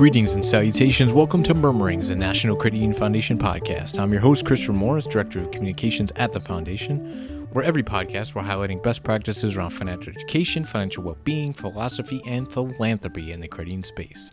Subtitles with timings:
[0.00, 1.12] Greetings and salutations.
[1.12, 3.98] Welcome to Murmurings, the National Credit Union Foundation podcast.
[3.98, 8.40] I'm your host, Christopher Morris, Director of Communications at the Foundation, where every podcast we're
[8.40, 13.72] highlighting best practices around financial education, financial well being, philosophy, and philanthropy in the credit
[13.72, 14.30] union space.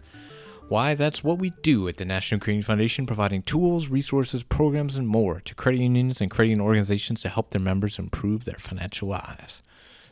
[0.70, 0.94] Why?
[0.94, 5.06] That's what we do at the National Credit Union Foundation, providing tools, resources, programs, and
[5.06, 9.10] more to credit unions and credit union organizations to help their members improve their financial
[9.10, 9.62] lives.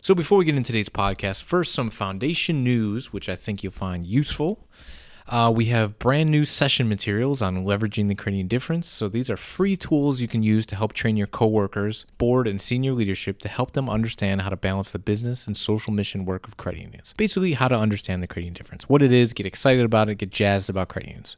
[0.02, 3.72] So, before we get into today's podcast, first some foundation news, which I think you'll
[3.72, 4.67] find useful.
[5.27, 8.88] Uh, we have brand new session materials on leveraging the union difference.
[8.88, 12.61] So these are free tools you can use to help train your coworkers, board, and
[12.61, 16.48] senior leadership to help them understand how to balance the business and social mission work
[16.48, 17.15] of credit unions.
[17.17, 20.29] Basically, how to understand the credit difference, what it is, get excited about it, get
[20.29, 21.37] jazzed about credit unions.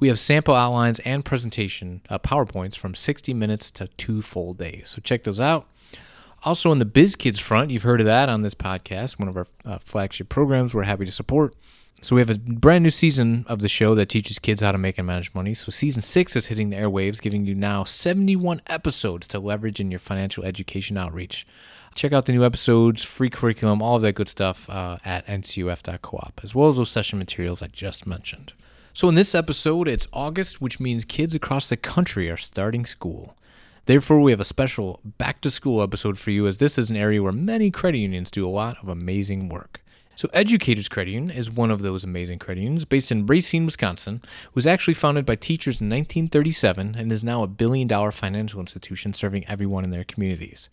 [0.00, 4.88] We have sample outlines and presentation uh, PowerPoints from 60 minutes to two full days.
[4.88, 5.68] So check those out.
[6.44, 9.36] Also, on the Biz Kids front, you've heard of that on this podcast, one of
[9.36, 11.54] our uh, flagship programs we're happy to support.
[12.00, 14.78] So we have a brand new season of the show that teaches kids how to
[14.78, 15.52] make and manage money.
[15.52, 19.90] So season six is hitting the airwaves, giving you now 71 episodes to leverage in
[19.90, 21.44] your financial education outreach.
[21.96, 26.40] Check out the new episodes, free curriculum, all of that good stuff uh, at ncuf.coop,
[26.44, 28.52] as well as those session materials I just mentioned.
[28.92, 33.36] So in this episode, it's August, which means kids across the country are starting school.
[33.86, 36.96] Therefore, we have a special back to school episode for you, as this is an
[36.96, 39.80] area where many credit unions do a lot of amazing work.
[40.18, 44.20] So, Educators Credit Union is one of those amazing credit unions based in Racine, Wisconsin.
[44.52, 49.14] Was actually founded by teachers in 1937 and is now a billion dollar financial institution
[49.14, 50.70] serving everyone in their communities.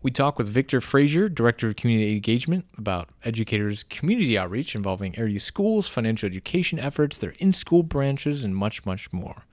[0.00, 5.40] We talk with Victor Frazier, Director of Community Engagement, about educators' community outreach involving area
[5.40, 9.44] schools, financial education efforts, their in school branches, and much, much more.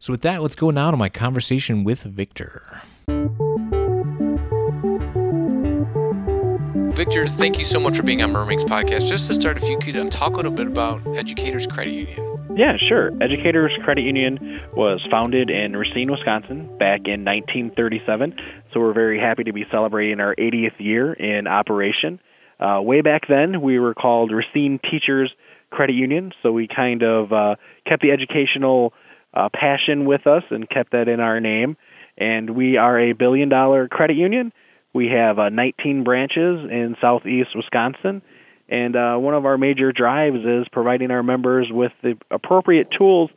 [0.00, 2.82] So, with that, let's go now to my conversation with Victor.
[7.04, 9.08] Victor, thank you so much for being on Murmurings podcast.
[9.08, 12.56] Just to start, if you could um, talk a little bit about Educators Credit Union.
[12.56, 13.10] Yeah, sure.
[13.20, 18.36] Educators Credit Union was founded in Racine, Wisconsin back in 1937.
[18.72, 22.20] So we're very happy to be celebrating our 80th year in operation.
[22.60, 25.32] Uh, way back then, we were called Racine Teachers
[25.72, 26.30] Credit Union.
[26.40, 28.92] So we kind of uh, kept the educational
[29.34, 31.76] uh, passion with us and kept that in our name.
[32.16, 34.52] And we are a billion dollar credit union
[34.94, 38.22] we have uh, 19 branches in southeast Wisconsin,
[38.68, 43.30] and uh, one of our major drives is providing our members with the appropriate tools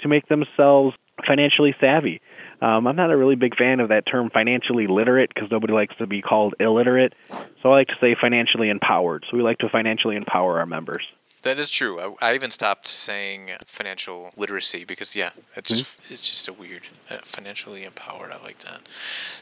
[0.00, 2.20] to make themselves financially savvy.
[2.62, 5.94] Um, I'm not a really big fan of that term financially literate because nobody likes
[5.98, 7.14] to be called illiterate.
[7.62, 9.24] So I like to say financially empowered.
[9.30, 11.02] So we like to financially empower our members.
[11.42, 12.00] That is true.
[12.00, 16.14] I, I, even stopped saying financial literacy because yeah, it's just mm-hmm.
[16.14, 18.30] it's just a weird uh, financially empowered.
[18.30, 18.82] I like that.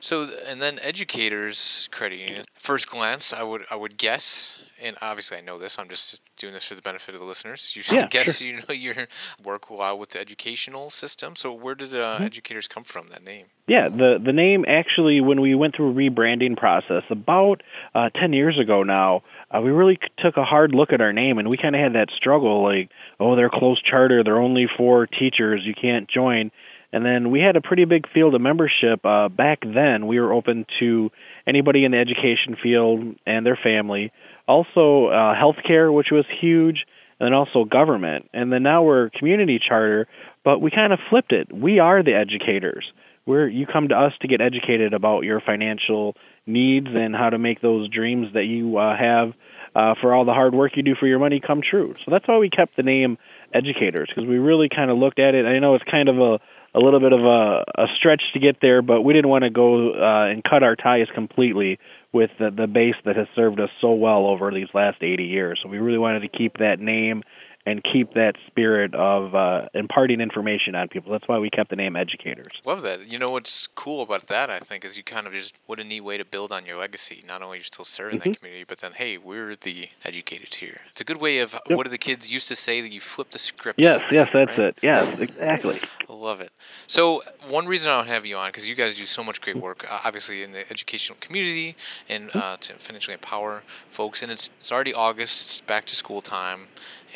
[0.00, 2.44] So and then educators credit union.
[2.54, 5.76] First glance, I would I would guess, and obviously I know this.
[5.76, 7.74] I'm just doing this for the benefit of the listeners.
[7.74, 8.46] You should yeah, guess sure.
[8.46, 9.08] you know your
[9.42, 11.34] work well with the educational system.
[11.34, 12.24] So where did uh, mm-hmm.
[12.24, 13.08] educators come from?
[13.08, 13.46] That name?
[13.68, 17.62] Yeah, the the name actually when we went through a rebranding process about
[17.94, 19.22] uh, ten years ago now
[19.54, 21.92] uh, we really took a hard look at our name and we kind of had
[21.92, 22.88] that struggle like
[23.20, 26.50] oh they're closed charter they're only for teachers you can't join.
[26.94, 30.06] And then we had a pretty big field of membership uh, back then.
[30.06, 31.10] We were open to
[31.46, 34.10] anybody in the education field and their family.
[34.46, 36.86] Also uh, healthcare which was huge
[37.20, 38.30] and then also government.
[38.32, 40.08] And then now we're community charter
[40.42, 41.52] but we kind of flipped it.
[41.52, 42.90] We are the educators
[43.28, 46.16] we're you come to us to get educated about your financial
[46.46, 49.34] needs and how to make those dreams that you uh, have
[49.76, 51.94] uh, for all the hard work you do for your money come true.
[52.04, 53.18] So that's why we kept the name
[53.54, 55.46] Educators because we really kind of looked at it.
[55.46, 56.38] I know it's kind of a
[56.74, 59.50] a little bit of a, a stretch to get there, but we didn't want to
[59.50, 61.78] go uh, and cut our ties completely
[62.12, 65.60] with the, the base that has served us so well over these last 80 years.
[65.62, 67.22] So we really wanted to keep that name
[67.68, 71.12] and keep that spirit of uh, imparting information on people.
[71.12, 72.62] That's why we kept the name Educators.
[72.64, 73.06] Love that.
[73.06, 74.48] You know what's cool about that?
[74.48, 76.78] I think is you kind of just what a neat way to build on your
[76.78, 77.22] legacy.
[77.26, 78.30] Not only you're still serving mm-hmm.
[78.30, 80.80] that community, but then hey, we're the educated here.
[80.92, 81.76] It's a good way of yep.
[81.76, 83.78] what do the kids used to say that you flip the script.
[83.78, 84.68] Yes, yes, that's right?
[84.68, 84.78] it.
[84.82, 85.80] Yes, exactly.
[86.18, 86.50] Love it.
[86.88, 89.56] So one reason I don't have you on because you guys do so much great
[89.56, 91.76] work, uh, obviously in the educational community
[92.08, 94.22] and uh, to financially empower folks.
[94.22, 95.42] And it's it's already August.
[95.42, 96.66] It's back to school time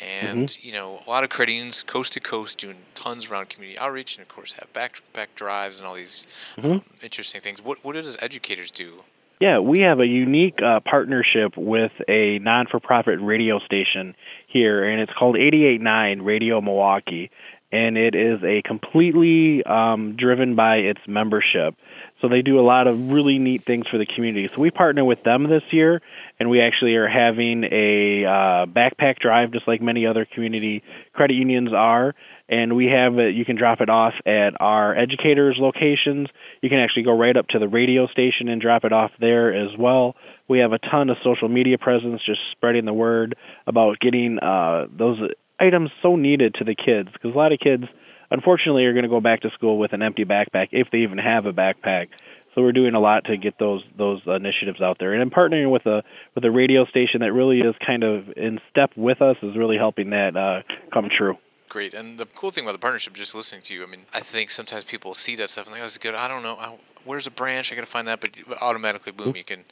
[0.01, 0.67] and mm-hmm.
[0.67, 4.23] you know a lot of credit coast to coast doing tons around community outreach and
[4.23, 6.25] of course have back back drives and all these
[6.57, 6.73] mm-hmm.
[6.73, 9.01] um, interesting things what what does educators do
[9.39, 14.15] yeah we have a unique uh, partnership with a non-for-profit radio station
[14.47, 17.29] here and it's called 889 radio milwaukee
[17.73, 21.73] and it is a completely um, driven by its membership.
[22.21, 24.47] So they do a lot of really neat things for the community.
[24.55, 25.99] So we partner with them this year,
[26.39, 30.83] and we actually are having a uh, backpack drive, just like many other community
[31.13, 32.13] credit unions are.
[32.47, 33.33] And we have it.
[33.33, 36.27] You can drop it off at our educators' locations.
[36.61, 39.51] You can actually go right up to the radio station and drop it off there
[39.51, 40.15] as well.
[40.47, 43.35] We have a ton of social media presence, just spreading the word
[43.65, 45.17] about getting uh, those
[45.63, 47.85] items so needed to the kids because a lot of kids
[48.31, 51.17] unfortunately are going to go back to school with an empty backpack if they even
[51.17, 52.07] have a backpack.
[52.53, 55.13] So we're doing a lot to get those those initiatives out there.
[55.13, 56.03] And I'm partnering with a
[56.35, 59.77] with a radio station that really is kind of in step with us is really
[59.77, 60.61] helping that uh,
[60.93, 61.37] come true.
[61.69, 61.95] Great.
[61.95, 64.51] And the cool thing about the partnership just listening to you i mean i think
[64.51, 66.13] sometimes people see that stuff and they go, it's good.
[66.13, 66.55] I don't know.
[66.55, 66.75] I,
[67.05, 69.63] where's a branch i gotta find that but automatically boom you can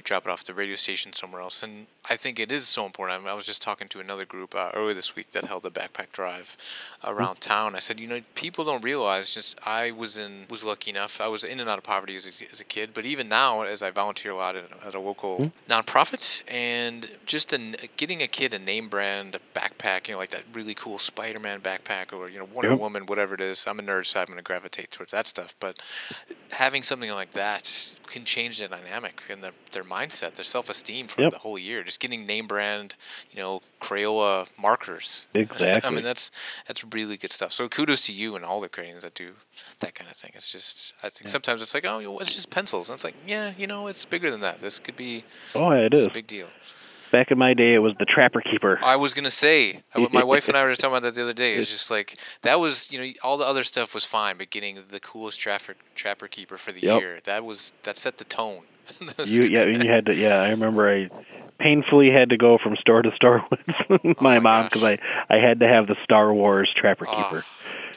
[0.00, 1.62] you drop it off the radio station somewhere else.
[1.62, 3.18] And I think it is so important.
[3.18, 5.66] I, mean, I was just talking to another group uh, earlier this week that held
[5.66, 6.56] a backpack drive
[7.04, 7.74] around town.
[7.74, 9.34] I said, you know, people don't realize.
[9.34, 11.20] Just I was in was lucky enough.
[11.20, 13.60] I was in and out of poverty as a, as a kid, but even now,
[13.60, 17.58] as I volunteer a lot at, at a local nonprofit, and just a,
[17.98, 22.14] getting a kid a name brand backpack, you know, like that really cool Spider-Man backpack
[22.14, 22.80] or you know Wonder yep.
[22.80, 23.64] Woman, whatever it is.
[23.66, 25.54] I'm a nerd, so I'm going to gravitate towards that stuff.
[25.60, 25.78] But
[26.48, 31.08] having something like that can change the dynamic and their, their mindset, their self esteem
[31.08, 31.32] for yep.
[31.32, 31.82] the whole year.
[31.82, 32.94] Just getting name brand,
[33.30, 35.24] you know, Crayola markers.
[35.34, 35.88] Exactly.
[35.88, 36.30] I mean, that's
[36.66, 37.52] that's really good stuff.
[37.52, 39.30] So kudos to you and all the creators that do
[39.80, 40.32] that kind of thing.
[40.34, 41.32] It's just, I think yeah.
[41.32, 42.88] sometimes it's like, oh, it's just pencils.
[42.88, 44.60] And it's like, yeah, you know, it's bigger than that.
[44.60, 45.24] This could be.
[45.54, 46.48] Oh, yeah, it is a big deal.
[47.12, 48.78] Back in my day, it was the Trapper Keeper.
[48.82, 51.32] I was gonna say, my wife and I were just talking about that the other
[51.32, 51.54] day.
[51.54, 54.78] It's just like that was, you know, all the other stuff was fine, but getting
[54.90, 57.00] the coolest Trapper Trapper Keeper for the yep.
[57.00, 58.62] year, that was that set the tone.
[59.24, 60.40] you yeah, you had to yeah.
[60.40, 61.08] I remember I
[61.58, 64.98] painfully had to go from store to store with my, oh my mom because I
[65.28, 67.44] I had to have the Star Wars Trapper oh, Keeper.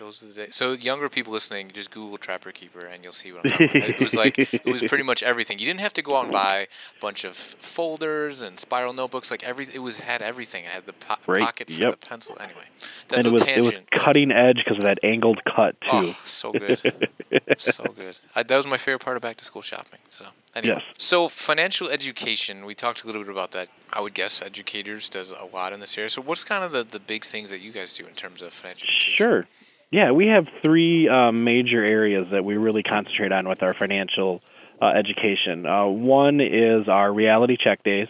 [0.04, 0.56] Are the days.
[0.56, 3.90] So younger people listening, just Google Trapper Keeper and you'll see what I'm talking about.
[3.90, 5.60] It was like it was pretty much everything.
[5.60, 6.68] You didn't have to go out and buy a
[7.02, 9.32] bunch of folders and spiral notebooks.
[9.32, 10.66] Like every it was had everything.
[10.66, 11.42] It had the po- right.
[11.42, 11.92] pocket for yep.
[11.92, 12.38] the pencil.
[12.40, 12.66] Anyway,
[13.08, 13.68] that's and it was, tangent.
[13.68, 15.88] It was cutting edge because of that angled cut too.
[15.92, 16.80] Oh, so good,
[17.58, 18.18] so good.
[18.36, 20.00] I, that was my favorite part of back to school shopping.
[20.10, 20.26] So
[20.56, 20.84] anyway, yes.
[20.98, 22.66] so financial education.
[22.66, 23.70] We talked a little bit about that.
[23.92, 26.10] I would guess educators does a lot in this area.
[26.10, 28.52] So what's kind of the, the big things that you guys do in terms of
[28.52, 29.14] financial education?
[29.16, 29.48] Sure.
[29.94, 34.42] Yeah, we have three um, major areas that we really concentrate on with our financial
[34.82, 35.68] uh, education.
[35.68, 38.08] Uh, one is our reality check days.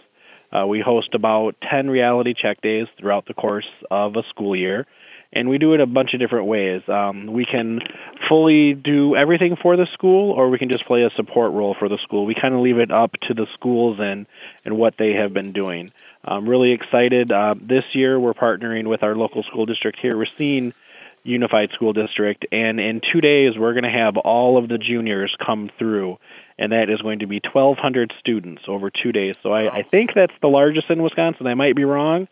[0.50, 4.86] Uh, we host about 10 reality check days throughout the course of a school year,
[5.30, 6.80] and we do it a bunch of different ways.
[6.88, 7.80] Um, we can
[8.30, 11.90] fully do everything for the school, or we can just play a support role for
[11.90, 12.24] the school.
[12.24, 14.24] We kind of leave it up to the schools and,
[14.64, 15.92] and what they have been doing.
[16.24, 17.30] I'm really excited.
[17.30, 20.72] Uh, this year, we're partnering with our local school district here, Racine
[21.24, 22.46] Unified School District.
[22.52, 26.18] And in two days, we're going to have all of the juniors come through,
[26.58, 29.34] and that is going to be 1,200 students over two days.
[29.42, 31.46] So I, I think that's the largest in Wisconsin.
[31.46, 32.28] I might be wrong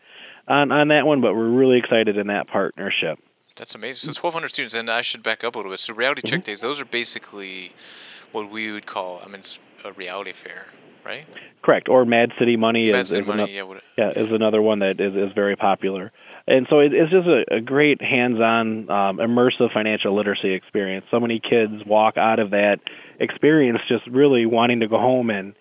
[0.47, 3.19] on, on that one, but we're really excited in that partnership.
[3.55, 4.13] That's amazing.
[4.13, 5.79] So 1,200 students, and I should back up a little bit.
[5.79, 6.51] So reality check mm-hmm.
[6.51, 7.73] days, those are basically
[8.31, 10.67] what we would call, I mean, it's a reality fair,
[11.05, 11.25] right?
[11.61, 11.87] Correct.
[11.87, 14.79] Or Mad City Money, Mad is, City is, Money, another, yeah, yeah, is another one
[14.79, 16.11] that is, is very popular
[16.47, 21.05] and so it, it's just a, a great hands-on, um, immersive financial literacy experience.
[21.09, 22.79] So many kids walk out of that
[23.19, 25.53] experience just really wanting to go home and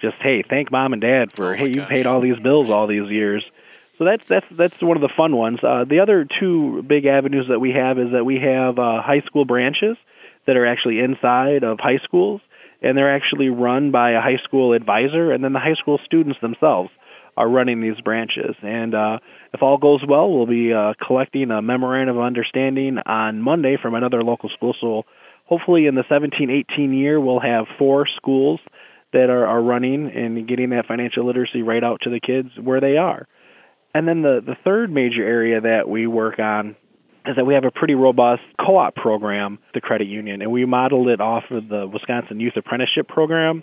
[0.00, 2.86] just hey, thank mom and dad for oh hey, you paid all these bills all
[2.86, 3.44] these years.
[3.98, 5.58] So that's that's that's one of the fun ones.
[5.62, 9.22] Uh, the other two big avenues that we have is that we have uh, high
[9.26, 9.96] school branches
[10.46, 12.40] that are actually inside of high schools,
[12.80, 16.40] and they're actually run by a high school advisor, and then the high school students
[16.40, 16.90] themselves
[17.36, 18.54] are running these branches.
[18.62, 19.18] And uh,
[19.52, 23.94] if all goes well, we'll be uh, collecting a memorandum of understanding on Monday from
[23.94, 24.74] another local school.
[24.80, 25.04] So
[25.46, 28.60] hopefully, in the 17-18 year, we'll have four schools
[29.12, 32.80] that are, are running and getting that financial literacy right out to the kids where
[32.80, 33.26] they are.
[33.94, 36.76] And then the, the third major area that we work on
[37.26, 41.08] is that we have a pretty robust co-op program, the credit union, and we modeled
[41.08, 43.62] it off of the Wisconsin Youth Apprenticeship Program.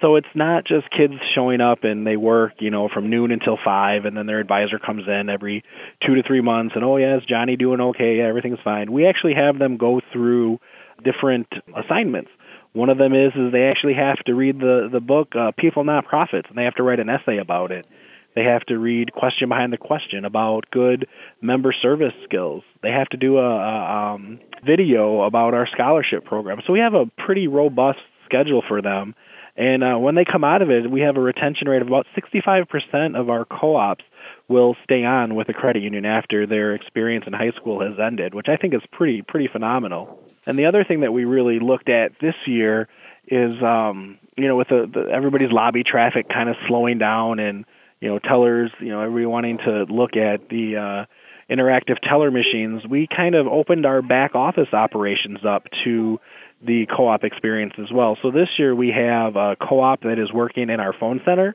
[0.00, 3.58] So it's not just kids showing up and they work, you know, from noon until
[3.64, 5.64] five, and then their advisor comes in every
[6.06, 8.16] two to three months, and oh yeah, is Johnny doing okay?
[8.18, 8.92] Yeah, everything's fine.
[8.92, 10.58] We actually have them go through
[11.02, 12.30] different assignments.
[12.74, 15.84] One of them is is they actually have to read the the book uh, People
[15.84, 17.86] Not Profits, and they have to write an essay about it.
[18.34, 21.08] They have to read question behind the question about good
[21.40, 22.64] member service skills.
[22.82, 26.58] They have to do a, a um, video about our scholarship program.
[26.66, 29.14] So we have a pretty robust schedule for them.
[29.56, 32.06] And uh, when they come out of it, we have a retention rate of about
[32.16, 34.04] 65% of our co-ops
[34.48, 38.34] will stay on with a credit union after their experience in high school has ended,
[38.34, 40.20] which I think is pretty pretty phenomenal.
[40.46, 42.88] And the other thing that we really looked at this year
[43.26, 47.64] is um, you know with the, the everybody's lobby traffic kind of slowing down and
[48.00, 51.06] you know tellers you know everybody wanting to look at the uh,
[51.50, 56.18] interactive teller machines, we kind of opened our back office operations up to
[56.66, 58.18] the co-op experience as well.
[58.22, 61.54] So this year we have a co-op that is working in our phone center,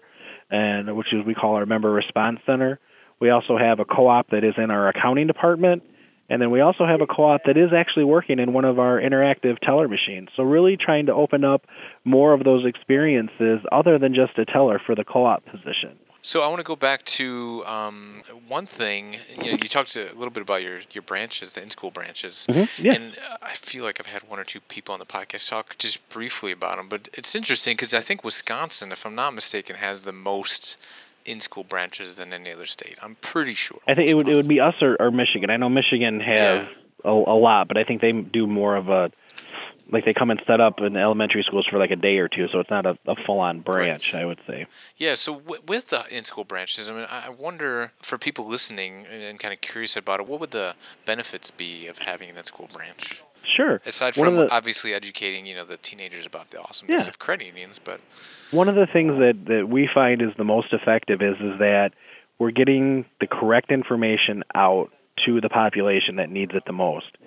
[0.50, 2.80] and which is we call our member response center.
[3.20, 5.84] We also have a co-op that is in our accounting department,
[6.30, 9.00] and then we also have a co-op that is actually working in one of our
[9.00, 10.30] interactive teller machines.
[10.36, 11.66] So really trying to open up
[12.06, 16.00] more of those experiences other than just a teller for the co-op position.
[16.24, 19.18] So I want to go back to um, one thing.
[19.38, 22.86] You know, you talked a little bit about your, your branches, the in-school branches, mm-hmm.
[22.86, 22.94] yeah.
[22.94, 26.08] and I feel like I've had one or two people on the podcast talk just
[26.10, 26.90] briefly about them.
[26.90, 30.78] But it's interesting because I think Wisconsin, if I'm not mistaken, has the most
[31.26, 32.98] in-school branches than any other state.
[33.02, 33.80] I'm pretty sure.
[33.88, 35.50] I think it would it would be us or, or Michigan.
[35.50, 36.70] I know Michigan has yeah.
[37.04, 39.12] a, a lot, but I think they do more of a
[39.92, 42.48] like they come and set up in elementary schools for like a day or two,
[42.52, 44.22] so it's not a, a full on branch, right.
[44.22, 44.66] I would say.
[44.98, 45.16] Yeah.
[45.16, 49.40] So w- with the in school branches, I mean, I wonder for people listening and
[49.40, 52.70] kind of curious about it, what would the benefits be of having an in school
[52.74, 53.22] branch?
[53.44, 53.82] Sure.
[53.86, 57.08] Aside from the, obviously educating, you know, the teenagers about the awesomeness yeah.
[57.08, 58.00] of credit unions, but
[58.52, 61.92] one of the things that that we find is the most effective is is that
[62.40, 64.92] we're getting the correct information out
[65.26, 67.18] to the population that needs it the most.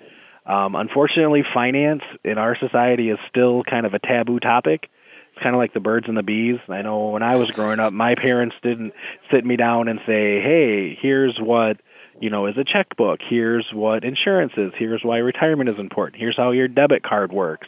[0.45, 4.89] Um, unfortunately, finance in our society is still kind of a taboo topic.
[5.33, 6.59] It's kind of like the birds and the bees.
[6.69, 8.93] I know when I was growing up, my parents didn't
[9.31, 11.77] sit me down and say, "Hey, here's what."
[12.21, 13.19] you know, is a checkbook.
[13.29, 14.71] Here's what insurance is.
[14.77, 16.17] Here's why retirement is important.
[16.17, 17.67] Here's how your debit card works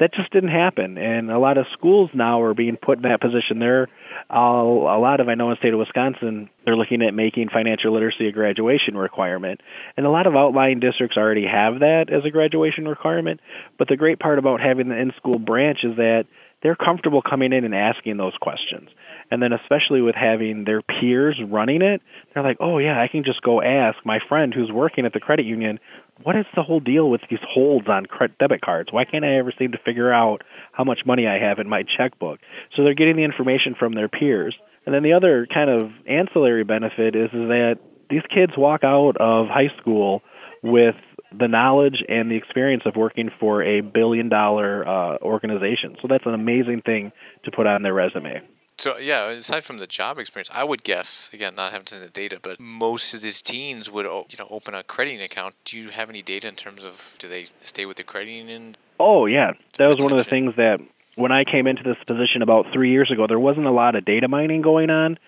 [0.00, 0.98] that just didn't happen.
[0.98, 3.58] And a lot of schools now are being put in that position.
[3.60, 3.86] There,
[4.30, 7.92] a lot of I know in the state of Wisconsin, they're looking at making financial
[7.92, 9.60] literacy a graduation requirement,
[9.96, 13.40] and a lot of outlying districts already have that as a graduation requirement.
[13.78, 16.24] But the great part about having the in-school branch is that
[16.62, 18.88] they're comfortable coming in and asking those questions.
[19.30, 22.02] And then, especially with having their peers running it,
[22.34, 25.20] they're like, oh, yeah, I can just go ask my friend who's working at the
[25.20, 25.78] credit union,
[26.22, 28.90] what is the whole deal with these holds on credit debit cards?
[28.92, 31.84] Why can't I ever seem to figure out how much money I have in my
[31.96, 32.40] checkbook?
[32.76, 34.54] So they're getting the information from their peers.
[34.84, 39.16] And then the other kind of ancillary benefit is, is that these kids walk out
[39.20, 40.22] of high school
[40.62, 40.96] with
[41.38, 45.96] the knowledge and the experience of working for a billion dollar uh, organization.
[46.02, 47.12] So that's an amazing thing
[47.44, 48.42] to put on their resume.
[48.80, 52.08] So yeah, aside from the job experience, I would guess again, not having seen the
[52.08, 55.54] data, but most of these teens would you know open a credit account.
[55.66, 58.76] Do you have any data in terms of do they stay with the credit union?
[58.98, 60.80] Oh yeah, that was one of the things that
[61.16, 64.06] when I came into this position about three years ago, there wasn't a lot of
[64.06, 65.18] data mining going on.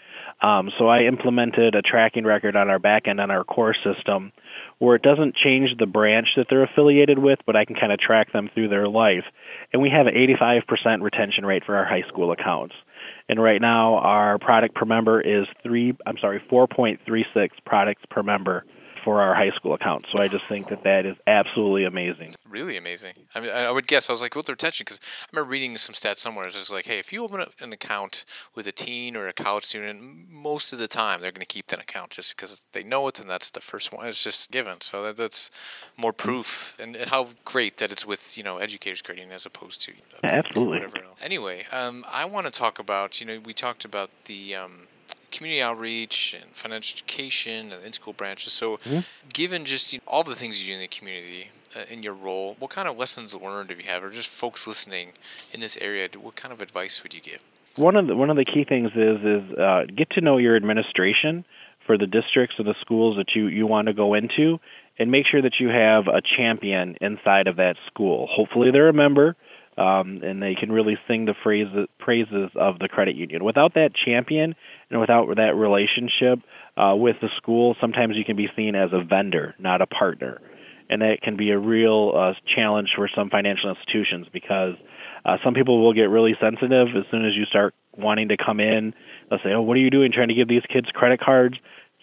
[0.41, 4.33] Um, so I implemented a tracking record on our back end on our core system
[4.79, 8.01] where it doesn't change the branch that they're affiliated with, but I can kind of
[8.01, 9.25] track them through their life.
[9.73, 12.75] And we have an 85% retention rate for our high school accounts
[13.29, 15.97] and right now our product per member is three.
[16.07, 18.65] I'm sorry, 4.36 products per member
[19.05, 20.07] for our high school account.
[20.13, 22.35] So I just think that that is absolutely amazing.
[22.49, 23.15] Really amazing.
[23.35, 24.85] I mean, I would guess I was like, with their retention?
[24.85, 26.47] Because I remember reading some stats somewhere.
[26.47, 30.31] It's like, hey, if you open an account with a teen or a college student,
[30.31, 33.19] most of the time they're going to keep that account just because they know it
[33.19, 34.07] and that's the first one.
[34.07, 34.81] It's just given.
[34.81, 35.51] So that, that's
[35.97, 36.75] more proof.
[36.79, 39.93] And, and how great that it's with you know educators creating as opposed to
[40.25, 41.19] absolutely whatever else.
[41.21, 44.87] Anyway, um, I want to talk about you know we talked about the um,
[45.33, 48.53] community outreach and financial education and in-school branches.
[48.53, 49.01] So, mm-hmm.
[49.33, 52.15] given just you know, all the things you do in the community uh, in your
[52.15, 55.13] role, what kind of lessons learned have you have, or just folks listening
[55.53, 56.09] in this area?
[56.21, 57.43] What kind of advice would you give?
[57.77, 60.57] One of the one of the key things is is uh, get to know your
[60.57, 61.45] administration
[61.87, 64.61] for the districts and the schools that you you want to go into,
[64.99, 68.29] and make sure that you have a champion inside of that school.
[68.31, 69.37] Hopefully, they're a member
[69.79, 71.35] um, and they can really sing the
[71.99, 73.45] praises of the credit union.
[73.45, 74.55] Without that champion
[74.91, 76.41] and without that relationship
[76.77, 80.41] uh, with the school, sometimes you can be seen as a vendor, not a partner.
[80.91, 84.75] And that can be a real uh, challenge for some financial institutions because
[85.25, 88.61] uh, some people will get really sensitive as soon as you start wanting to come
[88.61, 88.93] in.
[89.31, 90.13] They'll say, "Oh, what are you doing?
[90.13, 91.57] Trying to give these kids credit cards?"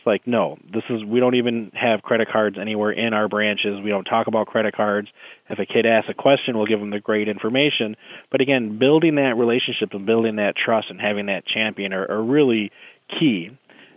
[0.09, 3.79] Like, no, this is we don't even have credit cards anywhere in our branches.
[3.83, 5.07] We don't talk about credit cards.
[5.47, 7.95] If a kid asks a question, we'll give them the great information.
[8.31, 12.23] But again, building that relationship and building that trust and having that champion are, are
[12.23, 12.71] really
[13.19, 13.51] key.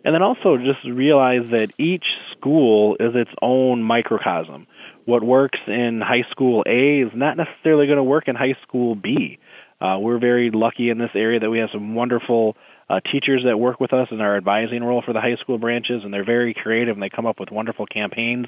[0.05, 2.05] And then also just realize that each
[2.37, 4.67] school is its own microcosm.
[5.07, 8.95] What works in high school A is not necessarily going to work in high school
[8.97, 9.39] B.
[9.81, 12.55] Uh, we're very lucky in this area that we have some wonderful
[12.89, 16.03] uh, teachers that work with us in our advising role for the high school branches,
[16.05, 18.47] and they're very creative and they come up with wonderful campaigns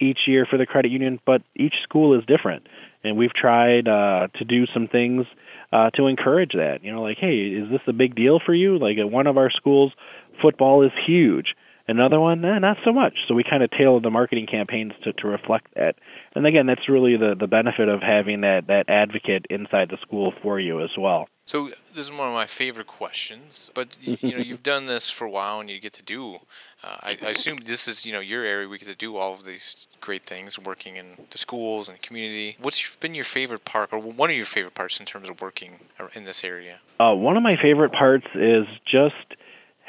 [0.00, 1.20] each year for the credit union.
[1.24, 2.66] But each school is different,
[3.04, 5.26] and we've tried uh, to do some things
[5.72, 6.78] uh, to encourage that.
[6.82, 8.78] You know, like, hey, is this a big deal for you?
[8.78, 9.92] Like at one of our schools,
[10.40, 11.54] football is huge.
[11.88, 13.14] Another one, eh, not so much.
[13.26, 15.96] So we kind of tailor the marketing campaigns to, to reflect that.
[16.34, 20.32] And again, that's really the, the benefit of having that, that advocate inside the school
[20.42, 21.28] for you as well.
[21.46, 25.24] So this is one of my favorite questions, but you know you've done this for
[25.24, 26.36] a while and you get to do.
[26.84, 28.68] Uh, I, I, assume this is you know your area.
[28.68, 32.56] We get to do all of these great things, working in the schools and community.
[32.60, 35.80] What's been your favorite part, or one of your favorite parts in terms of working
[36.14, 36.78] in this area?
[37.00, 39.36] Uh, one of my favorite parts is just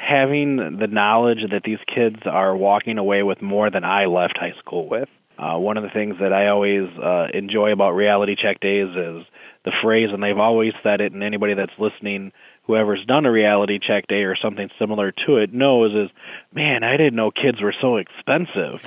[0.06, 4.54] having the knowledge that these kids are walking away with more than I left high
[4.58, 5.08] school with.
[5.36, 9.24] Uh, one of the things that I always uh, enjoy about reality check days is
[9.64, 12.30] the phrase, and they've always said it, and anybody that's listening,
[12.64, 16.10] whoever's done a reality check day or something similar to it, knows is,
[16.52, 18.80] man, I didn't know kids were so expensive.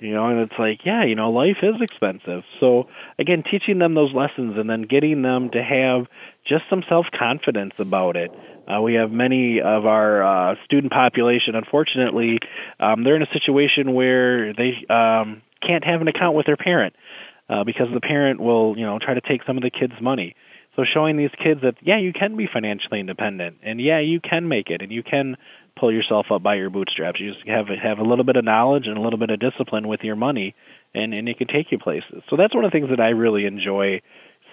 [0.00, 2.42] You know, and it's like, yeah, you know, life is expensive.
[2.60, 2.88] So
[3.18, 6.06] again, teaching them those lessons and then getting them to have
[6.46, 8.30] just some self confidence about it.
[8.68, 12.38] Uh, we have many of our uh, student population, unfortunately,
[12.80, 16.94] um, they're in a situation where they um, can't have an account with their parent
[17.48, 20.34] uh, because the parent will, you know, try to take some of the kids' money.
[20.76, 24.46] So showing these kids that yeah, you can be financially independent, and yeah, you can
[24.46, 25.36] make it, and you can
[25.78, 27.20] pull yourself up by your bootstraps.
[27.20, 29.88] You just have have a little bit of knowledge and a little bit of discipline
[29.88, 30.54] with your money,
[30.94, 32.22] and and it can take you places.
[32.30, 34.00] So that's one of the things that I really enjoy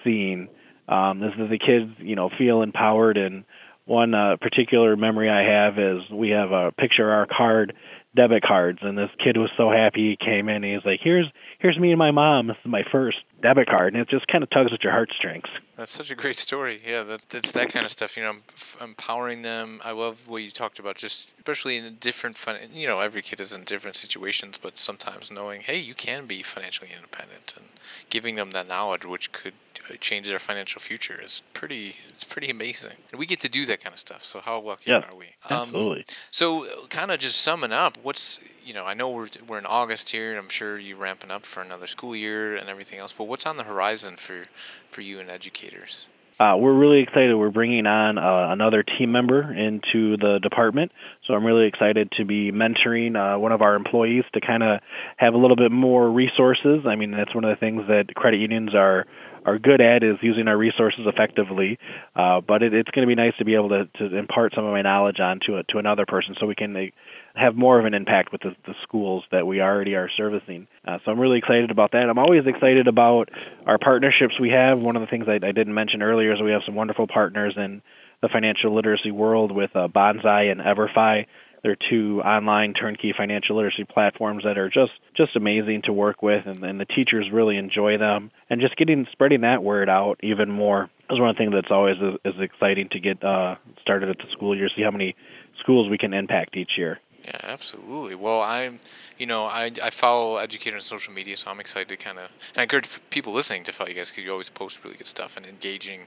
[0.04, 0.48] seeing.
[0.88, 3.16] Um, is that the kids, you know, feel empowered.
[3.16, 3.44] And
[3.86, 7.74] one uh, particular memory I have is we have a picture of our card
[8.16, 11.26] debit cards and this kid was so happy he came in and he's like here's
[11.58, 12.48] here's me and my mom.
[12.48, 15.46] This is my first debit card and it just kind of tugs at your heartstrings.
[15.76, 16.80] That's such a great story.
[16.84, 18.36] Yeah that, that's that kind of stuff you know
[18.80, 19.80] empowering them.
[19.84, 23.40] I love what you talked about just especially in different fun you know every kid
[23.40, 27.66] is in different situations but sometimes knowing hey you can be financially independent and
[28.10, 29.54] giving them that knowledge which could
[30.00, 31.20] change their financial future.
[31.24, 32.92] Is pretty it's pretty amazing.
[33.10, 35.26] And we get to do that kind of stuff so how lucky yeah, are we?
[35.48, 36.06] Um, absolutely.
[36.30, 40.10] so kind of just summing up what's you know i know we're, we're in august
[40.10, 43.24] here and i'm sure you're ramping up for another school year and everything else but
[43.24, 44.46] what's on the horizon for
[44.90, 46.08] for you and educators?
[46.38, 47.34] Uh, we're really excited.
[47.34, 50.92] We're bringing on uh, another team member into the department,
[51.26, 54.80] so I'm really excited to be mentoring uh, one of our employees to kind of
[55.16, 56.84] have a little bit more resources.
[56.86, 59.06] I mean, that's one of the things that credit unions are
[59.46, 61.78] are good at is using our resources effectively.
[62.14, 64.64] Uh, but it, it's going to be nice to be able to, to impart some
[64.64, 66.90] of my knowledge on to, a, to another person so we can
[67.34, 70.66] have more of an impact with the, the schools that we already are servicing.
[70.86, 72.10] Uh, so I'm really excited about that.
[72.10, 73.30] I'm always excited about
[73.64, 74.78] our partnerships we have.
[74.78, 77.54] One of the things I, I didn't mention earlier is we have some wonderful partners
[77.56, 77.82] in
[78.22, 81.26] the financial literacy world with uh, Banzai and EverFi.
[81.62, 86.46] They're two online turnkey financial literacy platforms that are just just amazing to work with,
[86.46, 88.30] and, and the teachers really enjoy them.
[88.50, 91.70] And just getting spreading that word out even more is one of the things that's
[91.70, 94.68] always is, is exciting to get uh, started at the school year.
[94.76, 95.14] See how many
[95.60, 97.00] schools we can impact each year.
[97.26, 98.14] Yeah, absolutely.
[98.14, 98.78] Well, I'm,
[99.18, 102.30] you know, I, I follow educators on social media, so I'm excited to kind of,
[102.54, 105.36] I encourage people listening to follow you guys because you always post really good stuff
[105.36, 106.02] and engaging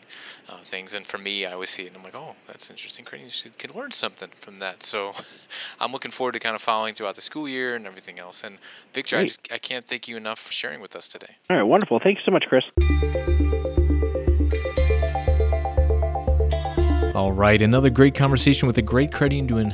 [0.47, 0.93] uh, things.
[0.93, 3.05] And for me, I always see it and I'm like, oh, that's interesting.
[3.12, 4.86] You can learn something from that.
[4.86, 5.12] So
[5.82, 8.45] I'm looking forward to kind of following throughout the school year and everything else.
[8.45, 8.58] And
[8.93, 11.36] Victor, I, just, I can't thank you enough for sharing with us today.
[11.49, 11.99] All right, wonderful.
[12.01, 12.63] Thank you so much, Chris.
[17.13, 19.73] All right, another great conversation with a great credit doing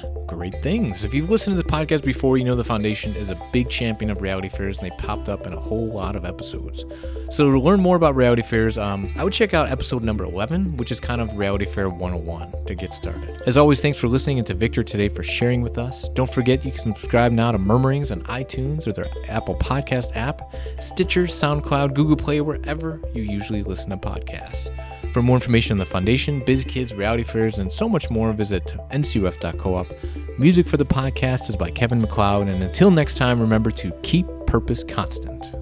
[0.50, 1.04] great things.
[1.04, 4.12] If you've listened to the podcast before, you know the Foundation is a big champion
[4.12, 6.86] of reality fairs and they popped up in a whole lot of episodes.
[7.32, 10.78] So, to learn more about reality fairs, um, I would check out episode number 11,
[10.78, 13.42] which is kind of Reality Fair 101 to get started.
[13.48, 16.10] As always, thanks for listening and to Victor today for sharing with us.
[16.10, 20.54] Don't forget you can subscribe now to Murmurings on iTunes or their Apple Podcast app,
[20.80, 24.70] Stitcher, SoundCloud, Google Play, wherever you usually listen to podcasts.
[25.16, 28.76] For more information on the Foundation, Biz Kids, reality fairs, and so much more, visit
[28.90, 30.38] ncuf.coop.
[30.38, 34.28] Music for the podcast is by Kevin MacLeod, and until next time, remember to keep
[34.46, 35.54] purpose constant.